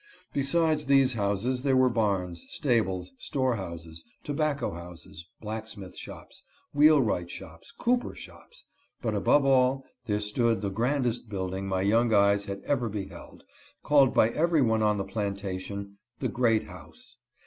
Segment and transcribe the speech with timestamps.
[0.33, 6.41] Besides these houses there were barns, stables, store houses, tobacco houses, blacksmith shops,
[6.73, 8.65] wheelwright shops, cooper shops;
[9.03, 13.43] but above all there stood the grandest building my young eyes had ever beheld,
[13.83, 17.17] called by every one on the plantation the great house.